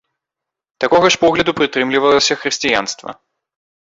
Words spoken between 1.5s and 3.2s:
прытрымлівалася хрысціянства.